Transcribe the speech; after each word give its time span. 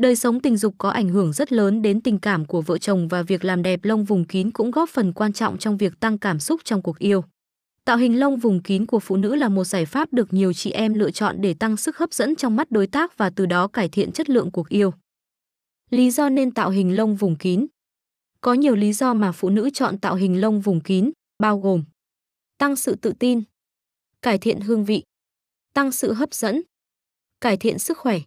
Đời 0.00 0.16
sống 0.16 0.40
tình 0.40 0.56
dục 0.56 0.74
có 0.78 0.90
ảnh 0.90 1.08
hưởng 1.08 1.32
rất 1.32 1.52
lớn 1.52 1.82
đến 1.82 2.00
tình 2.00 2.18
cảm 2.18 2.44
của 2.44 2.62
vợ 2.62 2.78
chồng 2.78 3.08
và 3.08 3.22
việc 3.22 3.44
làm 3.44 3.62
đẹp 3.62 3.80
lông 3.82 4.04
vùng 4.04 4.24
kín 4.24 4.50
cũng 4.50 4.70
góp 4.70 4.88
phần 4.88 5.12
quan 5.12 5.32
trọng 5.32 5.58
trong 5.58 5.76
việc 5.76 6.00
tăng 6.00 6.18
cảm 6.18 6.40
xúc 6.40 6.60
trong 6.64 6.82
cuộc 6.82 6.98
yêu. 6.98 7.24
Tạo 7.84 7.96
hình 7.96 8.20
lông 8.20 8.36
vùng 8.36 8.62
kín 8.62 8.86
của 8.86 9.00
phụ 9.00 9.16
nữ 9.16 9.34
là 9.34 9.48
một 9.48 9.64
giải 9.64 9.86
pháp 9.86 10.12
được 10.12 10.32
nhiều 10.32 10.52
chị 10.52 10.70
em 10.70 10.94
lựa 10.94 11.10
chọn 11.10 11.36
để 11.40 11.54
tăng 11.54 11.76
sức 11.76 11.96
hấp 11.96 12.12
dẫn 12.12 12.36
trong 12.36 12.56
mắt 12.56 12.70
đối 12.70 12.86
tác 12.86 13.18
và 13.18 13.30
từ 13.30 13.46
đó 13.46 13.68
cải 13.68 13.88
thiện 13.88 14.12
chất 14.12 14.30
lượng 14.30 14.50
cuộc 14.50 14.68
yêu. 14.68 14.92
Lý 15.90 16.10
do 16.10 16.28
nên 16.28 16.50
tạo 16.50 16.70
hình 16.70 16.96
lông 16.96 17.16
vùng 17.16 17.36
kín 17.36 17.66
Có 18.40 18.54
nhiều 18.54 18.76
lý 18.76 18.92
do 18.92 19.14
mà 19.14 19.32
phụ 19.32 19.50
nữ 19.50 19.70
chọn 19.74 19.98
tạo 19.98 20.14
hình 20.14 20.40
lông 20.40 20.60
vùng 20.60 20.80
kín, 20.80 21.10
bao 21.38 21.58
gồm 21.58 21.84
tăng 22.58 22.76
sự 22.76 22.94
tự 22.94 23.12
tin, 23.18 23.42
cải 24.22 24.38
thiện 24.38 24.60
hương 24.60 24.84
vị, 24.84 25.02
tăng 25.74 25.92
sự 25.92 26.12
hấp 26.12 26.34
dẫn, 26.34 26.62
cải 27.40 27.56
thiện 27.56 27.78
sức 27.78 27.98
khỏe. 27.98 28.20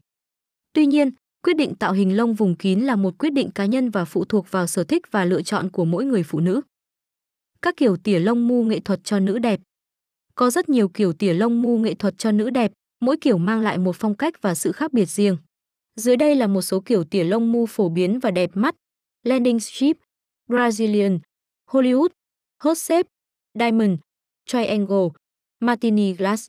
Tuy 0.74 0.86
nhiên, 0.86 1.12
quyết 1.44 1.57
định 1.57 1.75
tạo 1.75 1.94
hình 1.94 2.18
lông 2.18 2.34
vùng 2.34 2.55
kín 2.55 2.80
là 2.80 2.96
một 2.96 3.18
quyết 3.18 3.30
định 3.30 3.52
cá 3.52 3.66
nhân 3.66 3.90
và 3.90 4.05
phụ 4.05 4.26
thuộc 4.26 4.52
vào 4.52 4.67
sở 4.67 4.84
thích 4.84 5.12
và 5.12 5.26
lựa 5.26 5.41
chọn 5.41 5.70
của 5.70 5.86
mỗi 5.86 6.05
người 6.05 6.23
phụ 6.23 6.40
nữ. 6.40 6.62
Các 7.62 7.77
kiểu 7.77 7.98
tỉa 7.98 8.20
lông 8.20 8.48
mu 8.48 8.63
nghệ 8.63 8.80
thuật 8.80 9.00
cho 9.04 9.20
nữ 9.20 9.40
đẹp. 9.40 9.59
Có 10.36 10.50
rất 10.50 10.70
nhiều 10.70 10.90
kiểu 10.90 11.14
tỉa 11.14 11.34
lông 11.34 11.62
mu 11.62 11.77
nghệ 11.77 11.94
thuật 11.94 12.17
cho 12.17 12.31
nữ 12.31 12.50
đẹp, 12.50 12.72
mỗi 13.02 13.17
kiểu 13.17 13.38
mang 13.38 13.62
lại 13.62 13.77
một 13.77 13.95
phong 14.00 14.16
cách 14.16 14.41
và 14.41 14.55
sự 14.55 14.72
khác 14.72 14.94
biệt 14.94 15.05
riêng. 15.05 15.38
Dưới 15.95 16.17
đây 16.17 16.36
là 16.36 16.48
một 16.48 16.62
số 16.62 16.80
kiểu 16.80 17.03
tỉa 17.03 17.23
lông 17.23 17.52
mu 17.52 17.66
phổ 17.66 17.89
biến 17.89 18.20
và 18.20 18.31
đẹp 18.31 18.50
mắt. 18.53 18.75
Landing 19.23 19.59
strip, 19.59 19.98
Brazilian, 20.50 21.20
Hollywood, 21.70 22.09
Hot 22.64 22.78
shape, 22.78 23.09
Diamond, 23.59 24.00
Triangle, 24.45 25.09
Martini 25.59 26.14
Glass. 26.14 26.48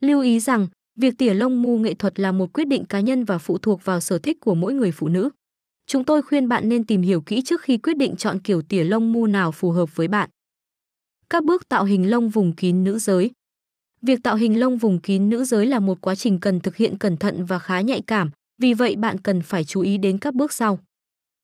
Lưu 0.00 0.20
ý 0.22 0.40
rằng, 0.40 0.68
việc 0.98 1.18
tỉa 1.18 1.34
lông 1.34 1.62
mu 1.62 1.78
nghệ 1.78 1.94
thuật 1.94 2.20
là 2.20 2.32
một 2.32 2.52
quyết 2.52 2.64
định 2.64 2.84
cá 2.84 3.00
nhân 3.00 3.24
và 3.24 3.38
phụ 3.38 3.58
thuộc 3.58 3.84
vào 3.84 4.00
sở 4.00 4.18
thích 4.18 4.40
của 4.40 4.54
mỗi 4.54 4.74
người 4.74 4.92
phụ 4.92 5.08
nữ. 5.08 5.30
Chúng 5.86 6.04
tôi 6.04 6.22
khuyên 6.22 6.48
bạn 6.48 6.68
nên 6.68 6.84
tìm 6.84 7.02
hiểu 7.02 7.20
kỹ 7.20 7.42
trước 7.42 7.60
khi 7.62 7.78
quyết 7.78 7.96
định 7.96 8.16
chọn 8.16 8.38
kiểu 8.38 8.62
tỉa 8.62 8.84
lông 8.84 9.12
mu 9.12 9.26
nào 9.26 9.52
phù 9.52 9.70
hợp 9.70 9.96
với 9.96 10.08
bạn. 10.08 10.30
Các 11.30 11.44
bước 11.44 11.68
tạo 11.68 11.84
hình 11.84 12.10
lông 12.10 12.28
vùng 12.28 12.52
kín 12.52 12.84
nữ 12.84 12.98
giới. 12.98 13.30
Việc 14.02 14.22
tạo 14.22 14.36
hình 14.36 14.60
lông 14.60 14.76
vùng 14.76 15.00
kín 15.00 15.28
nữ 15.28 15.44
giới 15.44 15.66
là 15.66 15.78
một 15.78 16.00
quá 16.00 16.14
trình 16.14 16.40
cần 16.40 16.60
thực 16.60 16.76
hiện 16.76 16.98
cẩn 16.98 17.16
thận 17.16 17.44
và 17.44 17.58
khá 17.58 17.80
nhạy 17.80 18.02
cảm, 18.06 18.30
vì 18.58 18.74
vậy 18.74 18.96
bạn 18.96 19.20
cần 19.20 19.42
phải 19.42 19.64
chú 19.64 19.80
ý 19.80 19.98
đến 19.98 20.18
các 20.18 20.34
bước 20.34 20.52
sau. 20.52 20.78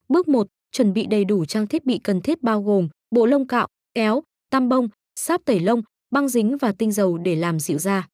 Bước 0.08 0.28
1, 0.28 0.46
chuẩn 0.72 0.92
bị 0.92 1.06
đầy 1.06 1.24
đủ 1.24 1.44
trang 1.44 1.66
thiết 1.66 1.86
bị 1.86 1.98
cần 1.98 2.20
thiết 2.20 2.42
bao 2.42 2.62
gồm 2.62 2.88
bộ 3.10 3.26
lông 3.26 3.46
cạo, 3.46 3.68
kéo, 3.94 4.22
tăm 4.50 4.68
bông, 4.68 4.88
sáp 5.16 5.44
tẩy 5.44 5.60
lông, 5.60 5.82
băng 6.10 6.28
dính 6.28 6.56
và 6.58 6.72
tinh 6.72 6.92
dầu 6.92 7.18
để 7.18 7.36
làm 7.36 7.60
dịu 7.60 7.78
da. 7.78 8.08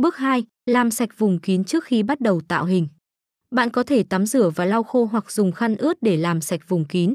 Bước 0.00 0.16
2, 0.16 0.44
làm 0.66 0.90
sạch 0.90 1.18
vùng 1.18 1.38
kín 1.38 1.64
trước 1.64 1.84
khi 1.84 2.02
bắt 2.02 2.20
đầu 2.20 2.40
tạo 2.48 2.64
hình. 2.64 2.88
Bạn 3.50 3.70
có 3.70 3.82
thể 3.82 4.02
tắm 4.02 4.26
rửa 4.26 4.50
và 4.50 4.64
lau 4.64 4.82
khô 4.82 5.04
hoặc 5.04 5.30
dùng 5.30 5.52
khăn 5.52 5.76
ướt 5.76 5.94
để 6.00 6.16
làm 6.16 6.40
sạch 6.40 6.60
vùng 6.68 6.84
kín. 6.84 7.14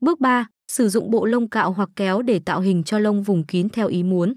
Bước 0.00 0.20
3, 0.20 0.48
sử 0.72 0.88
dụng 0.88 1.10
bộ 1.10 1.24
lông 1.24 1.50
cạo 1.50 1.72
hoặc 1.72 1.88
kéo 1.96 2.22
để 2.22 2.40
tạo 2.44 2.60
hình 2.60 2.84
cho 2.84 2.98
lông 2.98 3.22
vùng 3.22 3.46
kín 3.46 3.68
theo 3.68 3.88
ý 3.88 4.02
muốn. 4.02 4.34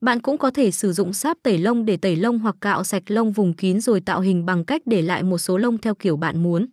Bạn 0.00 0.20
cũng 0.20 0.38
có 0.38 0.50
thể 0.50 0.70
sử 0.70 0.92
dụng 0.92 1.12
sáp 1.12 1.36
tẩy 1.42 1.58
lông 1.58 1.84
để 1.84 1.96
tẩy 1.96 2.16
lông 2.16 2.38
hoặc 2.38 2.56
cạo 2.60 2.84
sạch 2.84 3.02
lông 3.06 3.32
vùng 3.32 3.54
kín 3.54 3.80
rồi 3.80 4.00
tạo 4.00 4.20
hình 4.20 4.46
bằng 4.46 4.64
cách 4.64 4.82
để 4.86 5.02
lại 5.02 5.22
một 5.22 5.38
số 5.38 5.58
lông 5.58 5.78
theo 5.78 5.94
kiểu 5.94 6.16
bạn 6.16 6.42
muốn. 6.42 6.66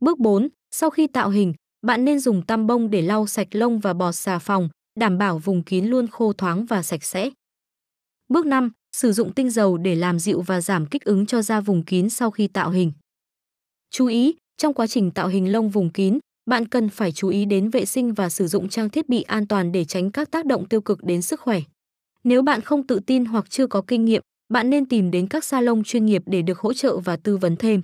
Bước 0.00 0.18
4, 0.18 0.48
sau 0.70 0.90
khi 0.90 1.06
tạo 1.06 1.30
hình, 1.30 1.54
bạn 1.86 2.04
nên 2.04 2.20
dùng 2.20 2.46
tăm 2.46 2.66
bông 2.66 2.90
để 2.90 3.02
lau 3.02 3.26
sạch 3.26 3.48
lông 3.50 3.78
và 3.78 3.94
bọt 3.94 4.14
xà 4.14 4.38
phòng, 4.38 4.68
đảm 5.00 5.18
bảo 5.18 5.38
vùng 5.38 5.62
kín 5.62 5.86
luôn 5.86 6.06
khô 6.06 6.32
thoáng 6.32 6.66
và 6.66 6.82
sạch 6.82 7.04
sẽ. 7.04 7.30
Bước 8.28 8.46
5, 8.46 8.72
sử 8.96 9.12
dụng 9.12 9.32
tinh 9.32 9.50
dầu 9.50 9.76
để 9.76 9.94
làm 9.94 10.18
dịu 10.18 10.40
và 10.40 10.60
giảm 10.60 10.86
kích 10.86 11.04
ứng 11.04 11.26
cho 11.26 11.42
da 11.42 11.60
vùng 11.60 11.82
kín 11.84 12.10
sau 12.10 12.30
khi 12.30 12.48
tạo 12.48 12.70
hình. 12.70 12.92
Chú 13.90 14.06
ý, 14.06 14.34
trong 14.56 14.74
quá 14.74 14.86
trình 14.86 15.10
tạo 15.10 15.28
hình 15.28 15.52
lông 15.52 15.68
vùng 15.68 15.90
kín, 15.90 16.18
bạn 16.50 16.68
cần 16.68 16.88
phải 16.88 17.12
chú 17.12 17.28
ý 17.28 17.44
đến 17.44 17.70
vệ 17.70 17.84
sinh 17.84 18.14
và 18.14 18.28
sử 18.28 18.46
dụng 18.46 18.68
trang 18.68 18.90
thiết 18.90 19.08
bị 19.08 19.22
an 19.22 19.46
toàn 19.46 19.72
để 19.72 19.84
tránh 19.84 20.10
các 20.10 20.30
tác 20.30 20.46
động 20.46 20.68
tiêu 20.68 20.80
cực 20.80 21.04
đến 21.04 21.22
sức 21.22 21.40
khỏe. 21.40 21.60
Nếu 22.24 22.42
bạn 22.42 22.60
không 22.60 22.86
tự 22.86 23.00
tin 23.06 23.24
hoặc 23.24 23.50
chưa 23.50 23.66
có 23.66 23.82
kinh 23.86 24.04
nghiệm, 24.04 24.22
bạn 24.48 24.70
nên 24.70 24.86
tìm 24.86 25.10
đến 25.10 25.28
các 25.28 25.44
salon 25.44 25.82
chuyên 25.84 26.06
nghiệp 26.06 26.22
để 26.26 26.42
được 26.42 26.58
hỗ 26.58 26.72
trợ 26.72 26.98
và 26.98 27.16
tư 27.16 27.36
vấn 27.36 27.56
thêm. 27.56 27.82